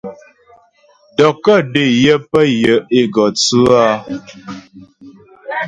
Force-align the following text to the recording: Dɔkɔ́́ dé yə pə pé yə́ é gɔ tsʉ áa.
Dɔkɔ́́ 1.17 1.59
dé 1.73 1.83
yə 2.03 2.13
pə 2.19 2.27
pé 2.31 2.43
yə́ 2.61 2.77
é 2.97 3.01
gɔ 3.13 3.23
tsʉ 3.37 3.59
áa. 3.81 3.95